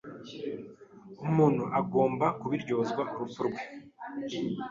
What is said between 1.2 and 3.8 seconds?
Umuntu agomba kubiryozwa urupfu rwe.